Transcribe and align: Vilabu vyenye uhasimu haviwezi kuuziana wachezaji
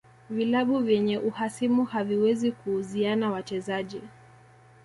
Vilabu 0.29 0.79
vyenye 0.79 1.17
uhasimu 1.17 1.85
haviwezi 1.85 2.51
kuuziana 2.51 3.31
wachezaji 3.31 4.01